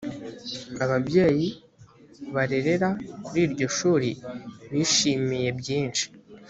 [0.83, 1.47] ababyeyi
[2.35, 2.89] barerera
[3.25, 4.09] kuri iryo shuri
[4.71, 6.05] bishimiye byinshi